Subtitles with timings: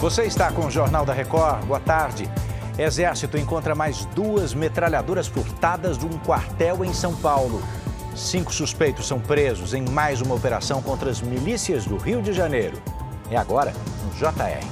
[0.00, 1.64] Você está com o Jornal da Record.
[1.64, 2.30] Boa tarde.
[2.78, 7.62] Exército encontra mais duas metralhadoras furtadas de um quartel em São Paulo.
[8.14, 12.76] Cinco suspeitos são presos em mais uma operação contra as milícias do Rio de Janeiro.
[13.30, 13.72] É agora
[14.04, 14.66] no JR.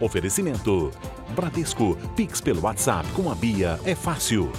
[0.00, 0.90] Oferecimento:
[1.30, 4.50] Bradesco, Pix pelo WhatsApp com a Bia é fácil.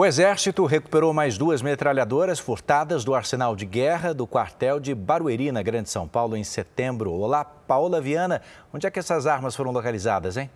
[0.00, 5.50] O Exército recuperou mais duas metralhadoras furtadas do arsenal de guerra do quartel de Barueri,
[5.50, 7.10] na Grande São Paulo, em setembro.
[7.10, 8.40] Olá, Paola Viana.
[8.72, 10.48] Onde é que essas armas foram localizadas, hein?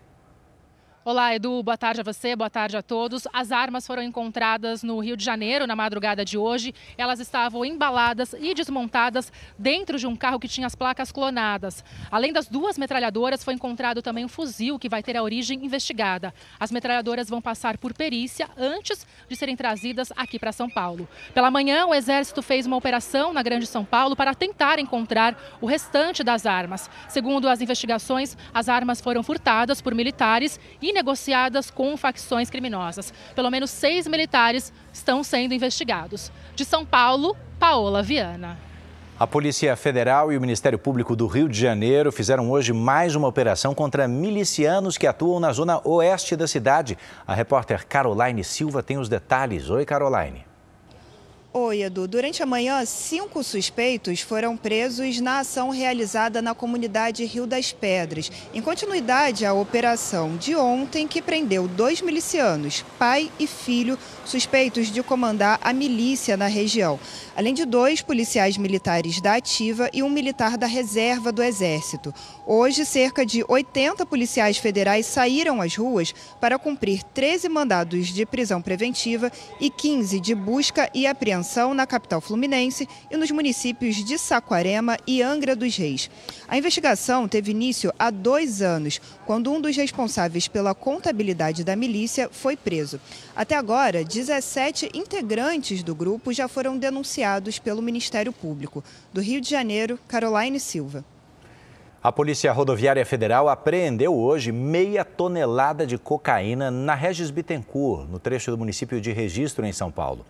[1.05, 1.65] Olá, Edu.
[1.65, 3.27] Boa tarde a você, boa tarde a todos.
[3.33, 6.73] As armas foram encontradas no Rio de Janeiro na madrugada de hoje.
[6.97, 11.85] Elas estavam embaladas e desmontadas dentro de um carro que tinha as placas clonadas.
[12.09, 16.33] Além das duas metralhadoras, foi encontrado também um fuzil que vai ter a origem investigada.
[16.61, 21.09] As metralhadoras vão passar por perícia antes de serem trazidas aqui para São Paulo.
[21.35, 25.67] Pela manhã, o Exército fez uma operação na Grande São Paulo para tentar encontrar o
[25.67, 26.89] restante das armas.
[27.09, 33.13] Segundo as investigações, as armas foram furtadas por militares e negociadas com facções criminosas.
[33.35, 36.31] Pelo menos seis militares estão sendo investigados.
[36.55, 38.59] De São Paulo, Paola Viana.
[39.19, 43.29] A Polícia Federal e o Ministério Público do Rio de Janeiro fizeram hoje mais uma
[43.29, 46.99] operação contra milicianos que atuam na zona oeste da cidade.
[47.27, 49.71] A repórter Caroline Silva tem os detalhes.
[49.71, 50.52] Oi, Caroline.
[51.73, 52.07] Oi, Edu.
[52.07, 58.31] Durante a manhã, cinco suspeitos foram presos na ação realizada na comunidade Rio das Pedras,
[58.53, 65.03] em continuidade à operação de ontem que prendeu dois milicianos, pai e filho, suspeitos de
[65.03, 67.01] comandar a milícia na região,
[67.35, 72.13] além de dois policiais militares da Ativa e um militar da Reserva do Exército.
[72.47, 78.61] Hoje, cerca de 80 policiais federais saíram às ruas para cumprir 13 mandados de prisão
[78.61, 84.99] preventiva e 15 de busca e apreensão na capital fluminense e nos municípios de Saquarema
[85.07, 86.11] e Angra dos Reis.
[86.49, 92.29] A investigação teve início há dois anos, quando um dos responsáveis pela contabilidade da milícia
[92.33, 93.01] foi preso.
[93.37, 98.83] Até agora, 17 integrantes do grupo já foram denunciados pelo Ministério Público.
[99.13, 101.05] Do Rio de Janeiro, Caroline Silva.
[102.05, 108.51] A Polícia Rodoviária Federal apreendeu hoje meia tonelada de cocaína na Regis Bittencourt, no trecho
[108.51, 110.27] do município de Registro, em São Paulo.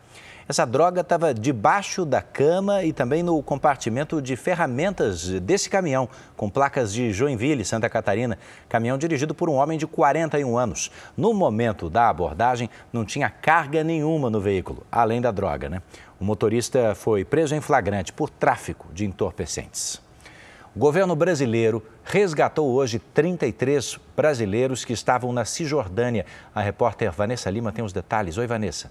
[0.46, 6.50] Essa droga estava debaixo da cama e também no compartimento de ferramentas desse caminhão, com
[6.50, 8.38] placas de Joinville, Santa Catarina.
[8.68, 10.90] Caminhão dirigido por um homem de 41 anos.
[11.16, 15.80] No momento da abordagem, não tinha carga nenhuma no veículo, além da droga, né?
[16.20, 20.11] O motorista foi preso em flagrante por tráfico de entorpecentes.
[20.74, 26.24] O governo brasileiro resgatou hoje 33 brasileiros que estavam na Cisjordânia.
[26.54, 28.38] A repórter Vanessa Lima tem os detalhes.
[28.38, 28.90] Oi, Vanessa.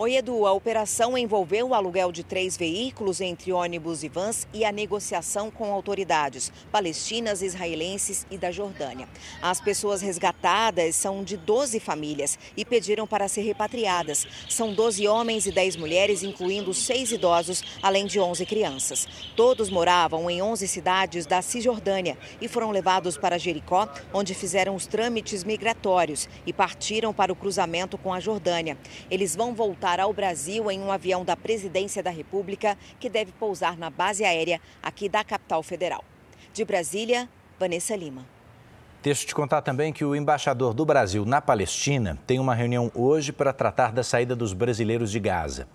[0.00, 0.46] Oi, Edu.
[0.46, 5.50] A operação envolveu o aluguel de três veículos entre ônibus e vans e a negociação
[5.50, 9.08] com autoridades palestinas, israelenses e da Jordânia.
[9.42, 14.24] As pessoas resgatadas são de 12 famílias e pediram para ser repatriadas.
[14.48, 19.08] São 12 homens e 10 mulheres, incluindo seis idosos, além de 11 crianças.
[19.34, 24.86] Todos moravam em 11 cidades da Cisjordânia e foram levados para Jericó, onde fizeram os
[24.86, 28.78] trâmites migratórios e partiram para o cruzamento com a Jordânia.
[29.10, 33.32] Eles vão voltar voltar ao Brasil em um avião da Presidência da República que deve
[33.32, 36.04] pousar na base aérea aqui da capital federal.
[36.52, 37.26] De Brasília,
[37.58, 38.26] Vanessa Lima.
[39.02, 42.92] Deixa eu te contar também que o embaixador do Brasil na Palestina tem uma reunião
[42.94, 45.66] hoje para tratar da saída dos brasileiros de Gaza.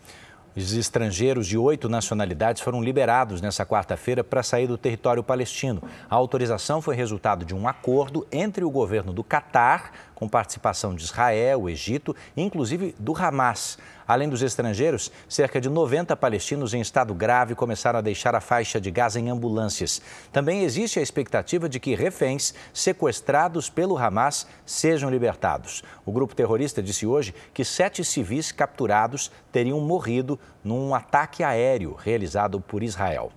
[0.56, 5.82] Os estrangeiros de oito nacionalidades foram liberados nessa quarta-feira para sair do território palestino.
[6.08, 11.04] A autorização foi resultado de um acordo entre o governo do Catar, com participação de
[11.04, 13.80] Israel, Egito e inclusive do Hamas.
[14.08, 18.80] Além dos estrangeiros, cerca de 90 palestinos em estado grave começaram a deixar a faixa
[18.80, 20.02] de Gaza em ambulâncias.
[20.32, 25.84] Também existe a expectativa de que reféns sequestrados pelo Hamas sejam libertados.
[26.06, 32.60] O grupo terrorista disse hoje que sete civis capturados teriam morrido num ataque aéreo realizado
[32.60, 33.32] por Israel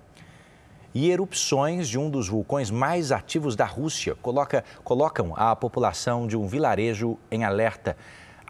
[0.99, 6.35] e erupções de um dos vulcões mais ativos da Rússia coloca, colocam a população de
[6.35, 7.95] um vilarejo em alerta.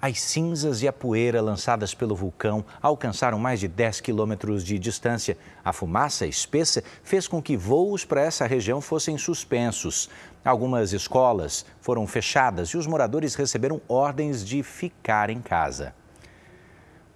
[0.01, 5.38] As cinzas e a poeira lançadas pelo vulcão alcançaram mais de 10 quilômetros de distância.
[5.65, 10.10] A fumaça espessa fez com que voos para essa região fossem suspensos.
[10.45, 15.94] Algumas escolas foram fechadas e os moradores receberam ordens de ficar em casa.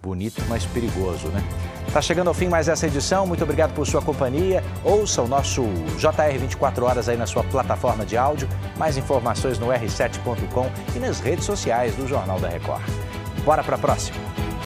[0.02, 1.40] Bonito, mas perigoso, né?
[1.92, 3.24] Tá chegando ao fim mais essa edição.
[3.24, 4.64] Muito obrigado por sua companhia.
[4.82, 5.62] Ouça o nosso
[5.96, 8.48] JR 24 horas aí na sua plataforma de áudio.
[8.76, 12.82] Mais informações no r7.com e nas redes sociais do Jornal da Record.
[13.44, 14.16] Bora para a próxima.